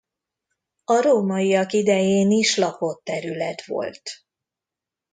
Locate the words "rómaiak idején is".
1.01-2.55